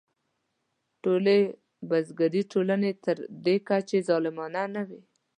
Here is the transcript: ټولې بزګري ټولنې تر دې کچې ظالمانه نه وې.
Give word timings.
ټولې 1.03 1.37
بزګري 1.89 2.41
ټولنې 2.51 2.91
تر 3.03 3.17
دې 3.45 3.55
کچې 3.67 3.99
ظالمانه 4.09 4.63
نه 4.73 4.81
وې. 4.87 4.99